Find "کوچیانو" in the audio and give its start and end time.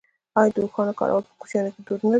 1.41-1.73